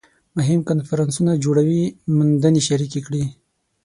مهم 0.37 0.59
کنفرانسونه 0.69 1.31
جوړوي 1.43 1.81
موندنې 2.15 2.61
شریکې 2.67 2.99
کړي 3.07 3.23